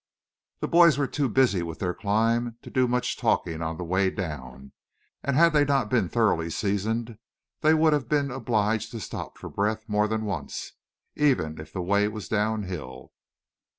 [0.61, 4.09] ]The boys were too busy with their climb to do much talking on the way
[4.09, 4.71] down,
[5.23, 7.19] and had they not been thoroughly seasoned
[7.59, 10.71] they would have been obliged to stop for breath more than once,
[11.15, 13.11] even if the way was down hill.